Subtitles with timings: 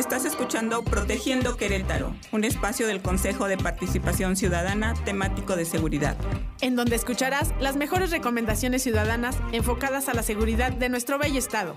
[0.00, 6.16] Estás escuchando Protegiendo Querétaro, un espacio del Consejo de Participación Ciudadana temático de seguridad.
[6.62, 11.74] En donde escucharás las mejores recomendaciones ciudadanas enfocadas a la seguridad de nuestro bello estado.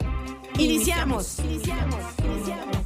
[0.57, 1.39] ¡Iniciamos!
[1.39, 1.99] ¡Iniciamos!
[2.23, 2.77] ¡Iniciamos!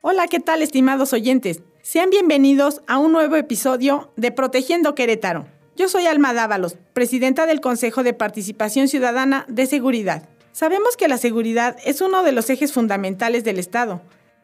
[0.00, 1.60] Hola, ¿qué tal estimados oyentes?
[1.82, 5.46] Sean bienvenidos a un nuevo episodio de Protegiendo Querétaro.
[5.76, 10.26] Yo soy Alma Dávalos, presidenta del Consejo de Participación Ciudadana de Seguridad.
[10.52, 14.00] Sabemos que la seguridad es uno de los ejes fundamentales del Estado,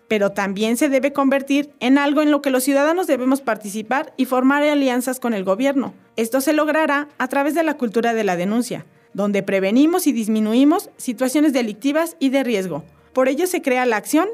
[0.08, 4.26] pero también se debe convertir en algo en lo que los ciudadanos debemos participar y
[4.26, 5.94] formar alianzas con el gobierno.
[6.16, 10.90] Esto se logrará a través de la cultura de la denuncia, donde prevenimos y disminuimos
[10.96, 12.84] situaciones delictivas y de riesgo.
[13.12, 14.28] Por ello se crea la acción,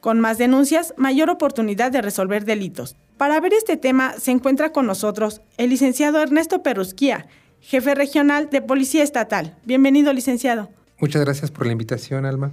[0.00, 2.96] con más denuncias, mayor oportunidad de resolver delitos.
[3.16, 7.26] Para ver este tema se encuentra con nosotros el licenciado Ernesto Perrusquía,
[7.60, 9.56] jefe regional de Policía Estatal.
[9.64, 10.68] Bienvenido, licenciado.
[11.00, 12.52] Muchas gracias por la invitación, Alma.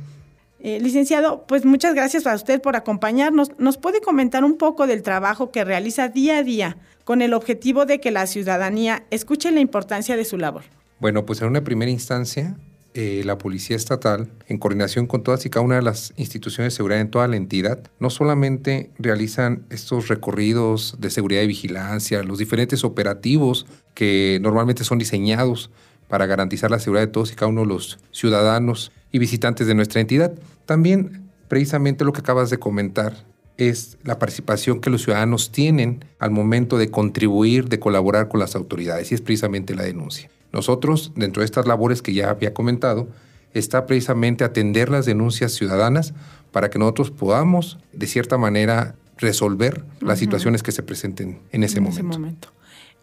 [0.66, 3.52] Eh, licenciado, pues muchas gracias a usted por acompañarnos.
[3.59, 7.86] ¿Nos puede comentar un poco del trabajo que realiza día a día con el objetivo
[7.86, 10.64] de que la ciudadanía escuche la importancia de su labor?
[11.02, 12.55] Bueno, pues en una primera instancia,
[12.94, 16.77] eh, la Policía Estatal, en coordinación con todas y cada una de las instituciones de
[16.77, 22.38] seguridad en toda la entidad, no solamente realizan estos recorridos de seguridad y vigilancia, los
[22.38, 25.72] diferentes operativos que normalmente son diseñados
[26.08, 29.75] para garantizar la seguridad de todos y cada uno de los ciudadanos y visitantes de
[29.75, 30.33] nuestra entidad.
[30.66, 33.25] También, precisamente lo que acabas de comentar,
[33.58, 38.55] es la participación que los ciudadanos tienen al momento de contribuir, de colaborar con las
[38.55, 40.30] autoridades, y es precisamente la denuncia.
[40.52, 43.08] Nosotros, dentro de estas labores que ya había comentado,
[43.53, 46.14] está precisamente atender las denuncias ciudadanas
[46.52, 51.80] para que nosotros podamos, de cierta manera, resolver las situaciones que se presenten en ese
[51.80, 52.50] momento.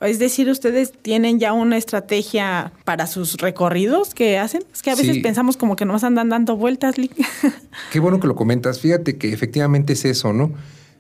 [0.01, 4.62] Es decir, ustedes tienen ya una estrategia para sus recorridos que hacen.
[4.73, 6.95] Es que a veces pensamos como que nos andan dando vueltas.
[7.92, 8.81] Qué bueno que lo comentas.
[8.81, 10.53] Fíjate que efectivamente es eso, ¿no?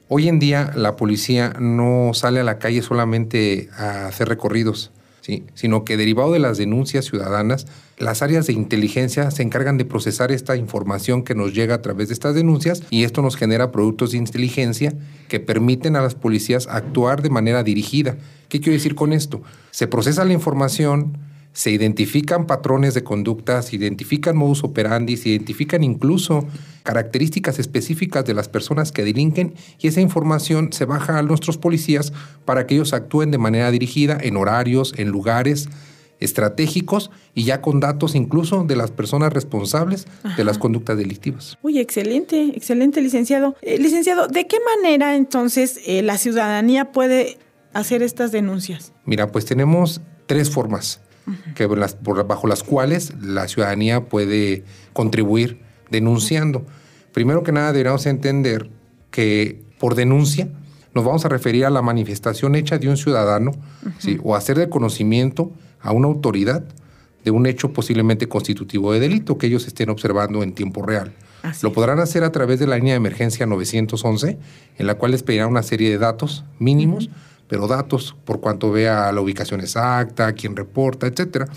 [0.08, 4.90] Hoy en día la policía no sale a la calle solamente a hacer recorridos,
[5.54, 7.66] sino que derivado de las denuncias ciudadanas,
[7.98, 12.08] las áreas de inteligencia se encargan de procesar esta información que nos llega a través
[12.08, 14.94] de estas denuncias y esto nos genera productos de inteligencia
[15.28, 18.16] que permiten a las policías actuar de manera dirigida
[18.50, 19.42] ¿Qué quiero decir con esto?
[19.70, 21.16] Se procesa la información,
[21.52, 26.46] se identifican patrones de conducta, se identifican modus operandi, se identifican incluso
[26.82, 32.12] características específicas de las personas que delinquen y esa información se baja a nuestros policías
[32.44, 35.68] para que ellos actúen de manera dirigida en horarios, en lugares
[36.20, 40.06] estratégicos y ya con datos incluso de las personas responsables
[40.36, 41.58] de las conductas delictivas.
[41.62, 43.56] Uy, excelente, excelente, licenciado.
[43.62, 47.38] Eh, licenciado, ¿de qué manera entonces eh, la ciudadanía puede
[47.72, 48.92] hacer estas denuncias?
[49.06, 51.00] Mira, pues tenemos tres formas
[51.54, 55.60] que bajo las cuales la ciudadanía puede contribuir
[55.90, 56.64] denunciando.
[57.12, 58.70] Primero que nada, deberíamos entender
[59.10, 60.48] que por denuncia
[60.94, 63.52] nos vamos a referir a la manifestación hecha de un ciudadano
[64.22, 66.64] o hacer de conocimiento a una autoridad
[67.24, 71.12] de un hecho posiblemente constitutivo de delito que ellos estén observando en tiempo real.
[71.62, 74.38] Lo podrán hacer a través de la línea de emergencia 911,
[74.78, 77.08] en la cual les pedirá una serie de datos mínimos
[77.50, 81.48] pero datos por cuanto vea la ubicación exacta, quién reporta, etcétera.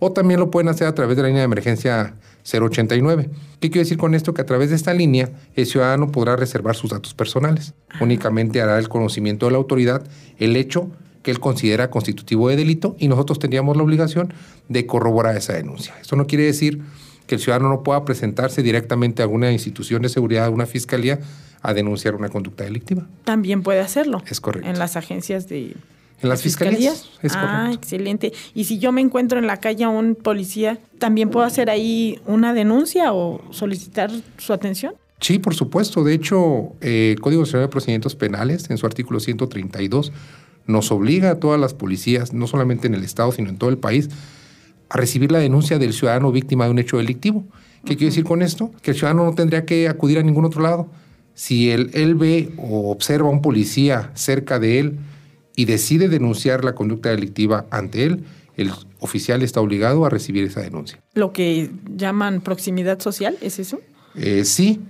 [0.00, 3.30] O también lo pueden hacer a través de la línea de emergencia 089.
[3.60, 4.34] ¿Qué quiero decir con esto?
[4.34, 7.74] Que a través de esta línea el ciudadano podrá reservar sus datos personales.
[8.00, 10.02] Únicamente hará el conocimiento de la autoridad
[10.38, 10.90] el hecho
[11.22, 14.32] que él considera constitutivo de delito y nosotros tendríamos la obligación
[14.68, 15.94] de corroborar esa denuncia.
[16.00, 16.80] Esto no quiere decir
[17.28, 21.20] que el ciudadano no pueda presentarse directamente a alguna institución de seguridad, a una fiscalía,
[21.62, 23.06] a denunciar una conducta delictiva.
[23.24, 24.22] También puede hacerlo.
[24.26, 24.68] Es correcto.
[24.68, 25.76] En las agencias de...
[26.20, 27.10] En las fiscalías.
[27.22, 28.32] Es ah, excelente.
[28.52, 32.18] Y si yo me encuentro en la calle a un policía, ¿también puedo hacer ahí
[32.26, 34.94] una denuncia o solicitar su atención?
[35.20, 36.02] Sí, por supuesto.
[36.02, 40.12] De hecho, el eh, Código Nacional de Procedimientos Penales, en su artículo 132,
[40.66, 43.78] nos obliga a todas las policías, no solamente en el Estado, sino en todo el
[43.78, 44.08] país,
[44.88, 47.44] a recibir la denuncia del ciudadano víctima de un hecho delictivo.
[47.84, 48.70] ¿Qué quiere decir con esto?
[48.82, 50.88] Que el ciudadano no tendría que acudir a ningún otro lado
[51.38, 54.98] si él, él ve o observa a un policía cerca de él
[55.54, 58.24] y decide denunciar la conducta delictiva ante él,
[58.56, 60.98] el oficial está obligado a recibir esa denuncia.
[61.14, 63.78] ¿Lo que llaman proximidad social es eso?
[64.16, 64.80] Eh, sí.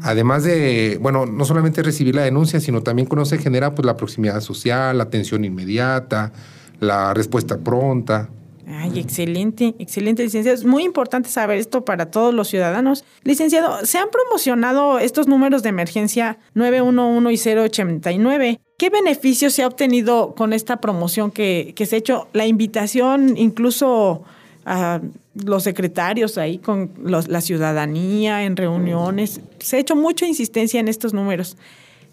[0.00, 4.40] Además de, bueno, no solamente recibir la denuncia, sino también conoce genera pues, la proximidad
[4.40, 6.32] social, la atención inmediata,
[6.80, 8.30] la respuesta pronta.
[8.74, 10.56] Ay, excelente, excelente, licenciado.
[10.56, 13.04] Es muy importante saber esto para todos los ciudadanos.
[13.22, 18.60] Licenciado, se han promocionado estos números de emergencia 911 y 089.
[18.78, 22.28] ¿Qué beneficio se ha obtenido con esta promoción que, se ha hecho?
[22.32, 24.22] La invitación incluso
[24.64, 25.00] a
[25.34, 29.40] los secretarios ahí con la ciudadanía en reuniones.
[29.58, 31.56] Se ha hecho mucha insistencia en estos números.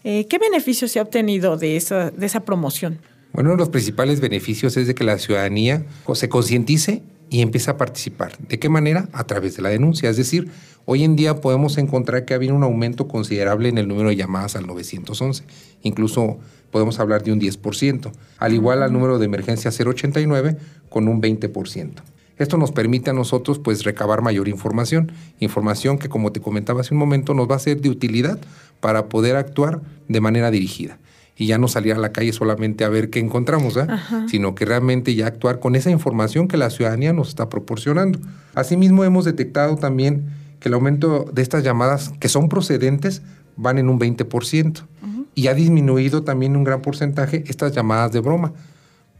[0.03, 2.99] Eh, ¿Qué beneficios se ha obtenido de esa, de esa promoción?
[3.31, 7.69] Bueno, uno de los principales beneficios es de que la ciudadanía se concientice y empiece
[7.69, 8.37] a participar.
[8.39, 9.07] ¿De qué manera?
[9.13, 10.09] A través de la denuncia.
[10.09, 10.49] Es decir,
[10.85, 14.15] hoy en día podemos encontrar que ha habido un aumento considerable en el número de
[14.15, 15.43] llamadas al 911.
[15.83, 16.39] Incluso
[16.71, 20.57] podemos hablar de un 10%, al igual al número de emergencia 089
[20.89, 21.91] con un 20%.
[22.39, 26.93] Esto nos permite a nosotros pues recabar mayor información, información que como te comentaba hace
[26.93, 28.39] un momento nos va a ser de utilidad
[28.79, 30.97] para poder actuar de manera dirigida
[31.39, 33.87] y ya no salir a la calle solamente a ver qué encontramos, ¿eh?
[34.27, 38.19] sino que realmente ya actuar con esa información que la ciudadanía nos está proporcionando.
[38.55, 40.25] Asimismo hemos detectado también
[40.59, 43.21] que el aumento de estas llamadas que son procedentes
[43.55, 44.83] van en un 20%
[45.33, 48.51] y ha disminuido también un gran porcentaje estas llamadas de broma.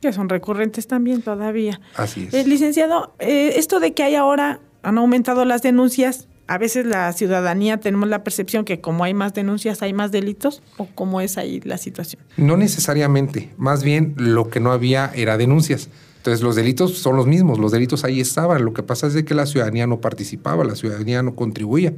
[0.01, 1.80] Que son recurrentes también todavía.
[1.95, 2.33] Así es.
[2.33, 7.13] Eh, licenciado, eh, esto de que hay ahora, han aumentado las denuncias, a veces la
[7.13, 11.38] ciudadanía tenemos la percepción que como hay más denuncias hay más delitos o cómo es
[11.38, 12.24] ahí la situación.
[12.38, 15.90] No necesariamente, más bien lo que no había era denuncias.
[16.18, 19.24] Entonces los delitos son los mismos, los delitos ahí estaban, lo que pasa es de
[19.25, 21.94] que la ciudadanía no participaba, la ciudadanía no contribuía,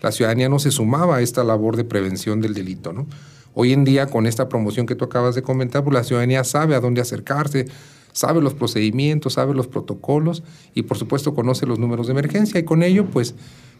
[0.00, 3.08] la ciudadanía no se sumaba a esta labor de prevención del delito, ¿no?
[3.54, 6.76] Hoy en día, con esta promoción que tú acabas de comentar, pues la ciudadanía sabe
[6.76, 7.66] a dónde acercarse,
[8.12, 12.62] sabe los procedimientos, sabe los protocolos y por supuesto conoce los números de emergencia y
[12.62, 13.34] con ello, pues,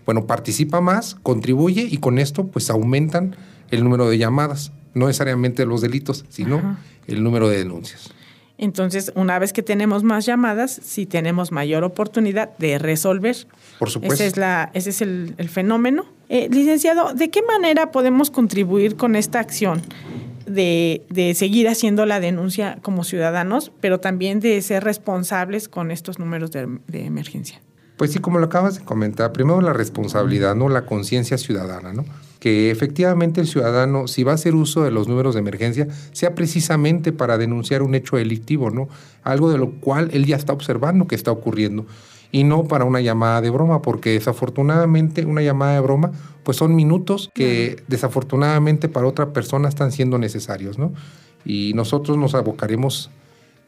[0.08, 3.36] bueno, participa más, contribuye y con esto, pues, aumentan
[3.70, 8.10] el número de llamadas, no necesariamente los delitos, sino el número de denuncias.
[8.56, 13.36] Entonces, una vez que tenemos más llamadas, sí tenemos mayor oportunidad de resolver.
[13.78, 14.14] Por supuesto.
[14.14, 16.06] Ese es, la, ese es el, fenómeno.
[16.30, 19.82] Eh, licenciado, ¿de qué manera podemos contribuir con esta acción
[20.46, 26.18] de, de, seguir haciendo la denuncia como ciudadanos, pero también de ser responsables con estos
[26.18, 27.60] números de, de emergencia?
[27.98, 30.70] Pues sí, como lo acabas de comentar, primero la responsabilidad, ¿no?
[30.70, 32.06] La conciencia ciudadana, ¿no?
[32.38, 36.34] que efectivamente el ciudadano, si va a hacer uso de los números de emergencia, sea
[36.34, 38.88] precisamente para denunciar un hecho delictivo, ¿no?
[39.24, 41.86] Algo de lo cual él ya está observando que está ocurriendo
[42.30, 46.12] y no para una llamada de broma, porque desafortunadamente una llamada de broma,
[46.42, 50.92] pues son minutos que desafortunadamente para otra persona están siendo necesarios, ¿no?
[51.44, 53.10] Y nosotros nos abocaremos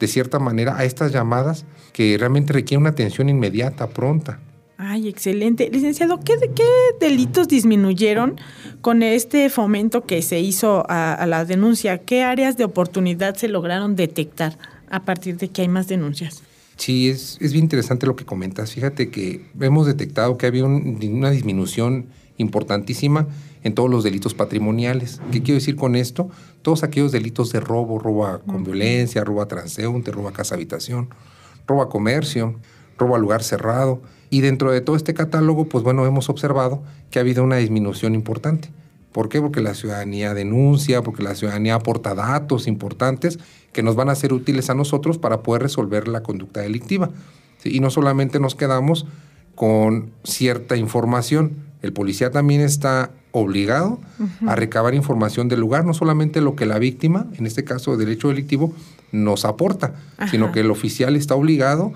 [0.00, 4.40] de cierta manera a estas llamadas que realmente requieren una atención inmediata, pronta.
[4.78, 5.68] Ay, excelente.
[5.70, 6.64] Licenciado, ¿qué, qué
[6.98, 8.40] delitos disminuyeron
[8.80, 11.98] con este fomento que se hizo a, la denuncia?
[11.98, 14.56] ¿Qué áreas de oportunidad se lograron detectar
[14.88, 16.42] a partir de que hay más denuncias?
[16.76, 18.72] Sí, es, es bien interesante lo que comentas.
[18.72, 22.06] Fíjate que hemos detectado que había una disminución
[22.38, 23.28] importantísima
[23.62, 25.20] en todos los delitos patrimoniales.
[25.30, 26.30] ¿Qué quiero decir con esto?
[26.62, 31.08] Todos aquellos delitos de robo, robo con violencia, robo a transeúnte, robo a casa habitación,
[31.66, 32.56] robo a comercio,
[32.98, 37.18] robo a lugar cerrado y dentro de todo este catálogo, pues bueno, hemos observado que
[37.18, 38.70] ha habido una disminución importante.
[39.12, 39.40] ¿Por qué?
[39.40, 43.40] Porque la ciudadanía denuncia, porque la ciudadanía aporta datos importantes
[43.72, 47.10] que nos van a ser útiles a nosotros para poder resolver la conducta delictiva.
[47.64, 49.06] Y no solamente nos quedamos
[49.56, 54.00] con cierta información, el policía también está obligado
[54.46, 58.08] a recabar información del lugar, no solamente lo que la víctima, en este caso del
[58.10, 58.72] hecho delictivo,
[59.12, 59.94] nos aporta,
[60.30, 61.92] sino que el oficial está obligado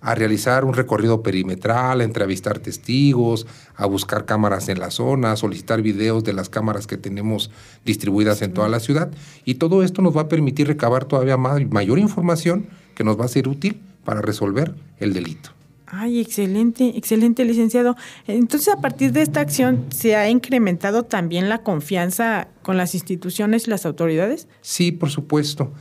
[0.00, 3.46] a realizar un recorrido perimetral, a entrevistar testigos,
[3.76, 7.50] a buscar cámaras en la zona, a solicitar videos de las cámaras que tenemos
[7.84, 9.10] distribuidas en toda la ciudad.
[9.44, 13.24] Y todo esto nos va a permitir recabar todavía más, mayor información que nos va
[13.24, 15.57] a ser útil para resolver el delito.
[15.90, 17.96] Ay, excelente, excelente, licenciado.
[18.26, 23.66] Entonces, a partir de esta acción, ¿se ha incrementado también la confianza con las instituciones
[23.66, 24.48] y las autoridades?
[24.60, 25.72] Sí, por supuesto.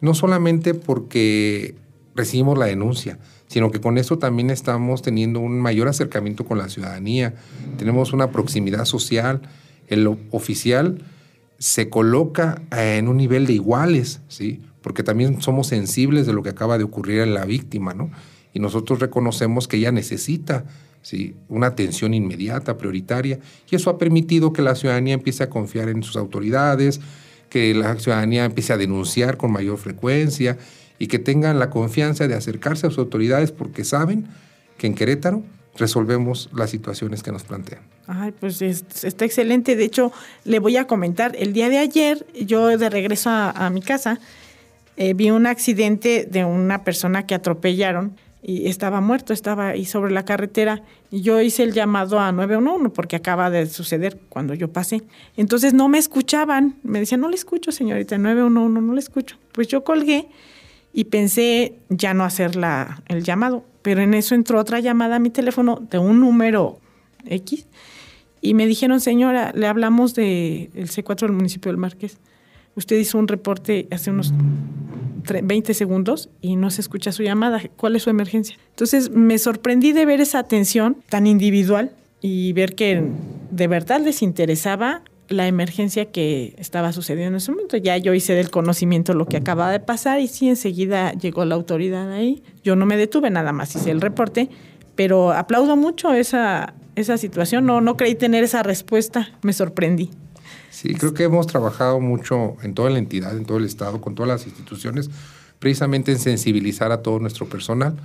[0.00, 1.74] No solamente porque
[2.14, 3.18] recibimos la denuncia,
[3.48, 7.34] sino que con eso también estamos teniendo un mayor acercamiento con la ciudadanía,
[7.76, 9.42] tenemos una proximidad social,
[9.88, 11.02] el oficial
[11.58, 14.60] se coloca en un nivel de iguales, ¿sí?
[14.80, 18.10] porque también somos sensibles de lo que acaba de ocurrir en la víctima, ¿no?
[18.56, 20.64] Y nosotros reconocemos que ella necesita
[21.02, 21.34] ¿sí?
[21.50, 23.38] una atención inmediata, prioritaria,
[23.70, 27.02] y eso ha permitido que la ciudadanía empiece a confiar en sus autoridades,
[27.50, 30.56] que la ciudadanía empiece a denunciar con mayor frecuencia
[30.98, 34.26] y que tengan la confianza de acercarse a sus autoridades porque saben
[34.78, 35.42] que en Querétaro
[35.76, 37.82] resolvemos las situaciones que nos plantean.
[38.06, 39.76] Ay, pues está excelente.
[39.76, 40.12] De hecho,
[40.46, 44.18] le voy a comentar, el día de ayer, yo de regreso a, mi casa,
[44.96, 48.16] eh, vi un accidente de una persona que atropellaron
[48.48, 50.80] y estaba muerto, estaba ahí sobre la carretera.
[51.10, 55.02] Y yo hice el llamado a 911 porque acaba de suceder cuando yo pasé.
[55.36, 56.76] Entonces no me escuchaban.
[56.84, 59.36] Me decían, no le escucho, señorita, 911, no le escucho.
[59.50, 60.28] Pues yo colgué
[60.92, 62.52] y pensé ya no hacer
[63.08, 66.78] el llamado, pero en eso entró otra llamada a mi teléfono de un número
[67.24, 67.66] X
[68.40, 72.18] y me dijeron, señora, le hablamos del C4 del municipio del Márquez.
[72.76, 74.32] Usted hizo un reporte hace unos
[75.42, 77.60] 20 segundos y no se escucha su llamada.
[77.76, 78.56] ¿Cuál es su emergencia?
[78.70, 83.02] Entonces me sorprendí de ver esa atención tan individual y ver que
[83.50, 87.76] de verdad les interesaba la emergencia que estaba sucediendo en ese momento.
[87.76, 91.54] Ya yo hice del conocimiento lo que acababa de pasar y sí, enseguida llegó la
[91.54, 92.42] autoridad ahí.
[92.62, 94.50] Yo no me detuve, nada más hice el reporte,
[94.94, 97.66] pero aplaudo mucho esa, esa situación.
[97.66, 100.10] No, no creí tener esa respuesta, me sorprendí.
[100.70, 104.14] Sí, creo que hemos trabajado mucho en toda la entidad, en todo el Estado, con
[104.14, 105.10] todas las instituciones,
[105.58, 107.96] precisamente en sensibilizar a todo nuestro personal,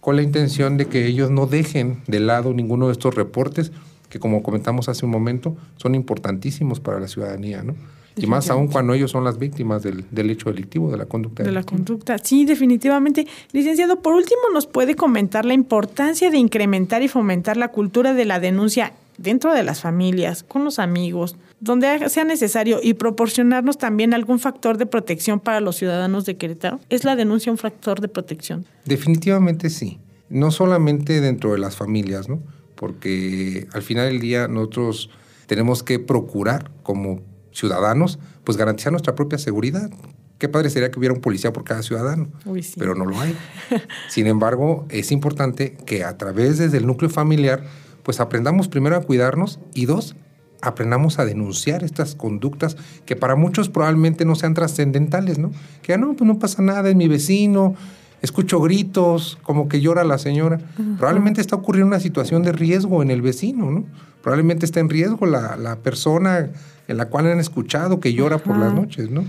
[0.00, 3.72] con la intención de que ellos no dejen de lado ninguno de estos reportes
[4.08, 7.74] que como comentamos hace un momento, son importantísimos para la ciudadanía, ¿no?
[8.18, 11.42] Y más aún cuando ellos son las víctimas del, del hecho delictivo, de la conducta.
[11.42, 13.26] De la conducta, sí, definitivamente.
[13.52, 18.24] Licenciado, por último, ¿nos puede comentar la importancia de incrementar y fomentar la cultura de
[18.24, 24.14] la denuncia dentro de las familias, con los amigos, donde sea necesario y proporcionarnos también
[24.14, 26.80] algún factor de protección para los ciudadanos de Querétaro?
[26.90, 28.66] ¿Es la denuncia un factor de protección?
[28.84, 29.98] Definitivamente sí.
[30.28, 32.42] No solamente dentro de las familias, ¿no?
[32.76, 35.10] porque al final del día nosotros
[35.46, 39.90] tenemos que procurar como ciudadanos pues garantizar nuestra propia seguridad.
[40.38, 42.28] Qué padre sería que hubiera un policía por cada ciudadano,
[42.76, 43.34] pero no lo hay.
[44.08, 47.64] Sin embargo, es importante que a través desde el núcleo familiar
[48.06, 50.14] pues aprendamos primero a cuidarnos y dos,
[50.62, 55.50] aprendamos a denunciar estas conductas que para muchos probablemente no sean trascendentales, ¿no?
[55.82, 57.74] Que ya no, pues no pasa nada, es mi vecino,
[58.22, 60.60] escucho gritos, como que llora la señora.
[60.98, 63.84] Probablemente está ocurriendo una situación de riesgo en el vecino, ¿no?
[64.22, 66.50] Probablemente está en riesgo la, persona
[66.86, 69.24] en la cual han escuchado que llora por las noches, ¿no?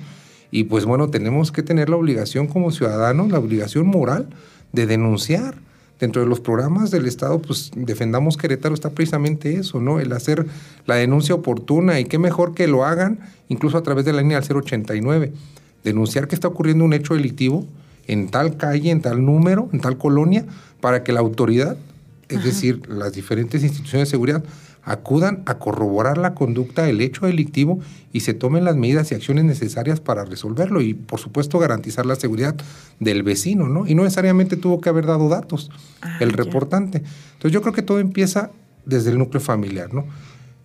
[0.52, 4.28] Y pues bueno, tenemos que tener la obligación como ciudadanos, la obligación moral
[4.72, 5.56] de denunciar.
[6.00, 10.00] Dentro de los programas del Estado, pues defendamos Querétaro está precisamente eso, ¿no?
[10.00, 10.46] El hacer
[10.86, 14.40] la denuncia oportuna y qué mejor que lo hagan incluso a través de la línea
[14.40, 15.34] del 089.
[15.84, 17.66] Denunciar que está ocurriendo un hecho delictivo,
[18.08, 20.46] en tal calle, en tal número, en tal colonia,
[20.82, 21.78] para que la autoridad,
[22.30, 24.44] es decir, las diferentes instituciones de seguridad,
[24.88, 27.80] acudan a corroborar la conducta del hecho delictivo
[28.14, 32.16] y se tomen las medidas y acciones necesarias para resolverlo y, por supuesto, garantizar la
[32.16, 32.56] seguridad
[33.02, 33.86] del vecino, ¿no?
[33.86, 35.70] Y no necesariamente tuvo que haber dado datos
[36.02, 37.00] ah, el reportante.
[37.34, 38.52] Entonces, yo creo que todo empieza
[38.86, 40.06] desde el núcleo familiar, ¿no?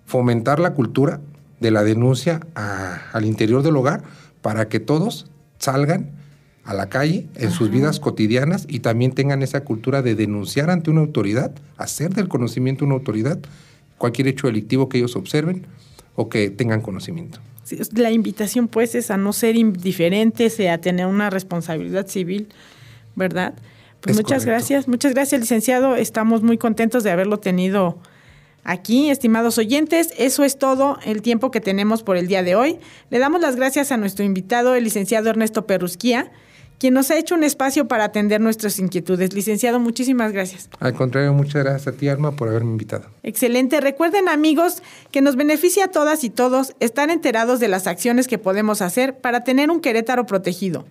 [0.06, 1.20] Fomentar la cultura
[1.58, 4.04] de la denuncia al interior del hogar
[4.40, 5.26] para que todos
[5.58, 6.12] salgan
[6.64, 10.90] a la calle en sus vidas cotidianas y también tengan esa cultura de denunciar ante
[10.90, 13.40] una autoridad, hacer del conocimiento una autoridad
[14.02, 15.64] cualquier hecho delictivo que ellos observen
[16.16, 17.38] o que tengan conocimiento.
[17.92, 22.48] la invitación pues es a no ser indiferentes, a tener una responsabilidad civil,
[23.14, 23.54] ¿verdad?
[24.00, 28.00] Pues muchas gracias, muchas gracias licenciado, estamos muy contentos de haberlo tenido
[28.64, 32.78] Aquí, estimados oyentes, eso es todo el tiempo que tenemos por el día de hoy.
[33.10, 36.30] Le damos las gracias a nuestro invitado, el licenciado Ernesto Perrusquía,
[36.78, 39.32] quien nos ha hecho un espacio para atender nuestras inquietudes.
[39.32, 40.68] Licenciado, muchísimas gracias.
[40.80, 43.08] Al contrario, muchas gracias a ti, Alma, por haberme invitado.
[43.22, 43.80] Excelente.
[43.80, 48.38] Recuerden, amigos, que nos beneficia a todas y todos estar enterados de las acciones que
[48.38, 50.84] podemos hacer para tener un Querétaro protegido.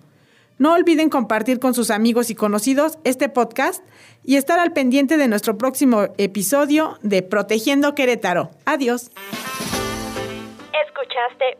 [0.58, 3.82] No olviden compartir con sus amigos y conocidos este podcast
[4.24, 8.50] y estar al pendiente de nuestro próximo episodio de Protegiendo Querétaro.
[8.64, 9.10] Adiós.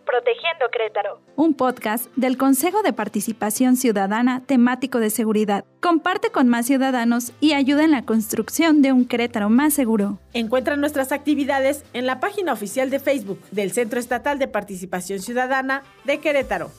[0.05, 5.65] Protegiendo Querétaro, un podcast del Consejo de Participación Ciudadana temático de seguridad.
[5.81, 10.19] Comparte con más ciudadanos y ayuda en la construcción de un Querétaro más seguro.
[10.35, 15.83] Encuentra nuestras actividades en la página oficial de Facebook del Centro Estatal de Participación Ciudadana
[16.05, 16.71] de Querétaro.